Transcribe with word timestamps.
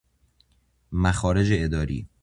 مخارج 0.91 1.49
اداری 1.51 2.07